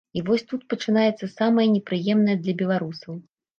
І 0.19 0.21
вось 0.27 0.45
тут 0.53 0.63
пачынаецца 0.73 1.29
самае 1.35 1.67
непрыемнае 1.75 2.37
для 2.43 2.59
беларусаў. 2.65 3.25